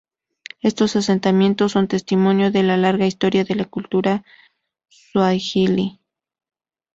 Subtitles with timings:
[0.61, 4.23] Estos asentamientos son testimonio de la larga historia de la cultura
[4.89, 6.01] suajili.